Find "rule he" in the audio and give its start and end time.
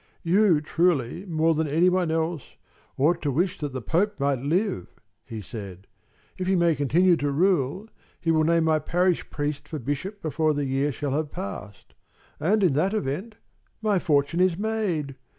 7.31-8.31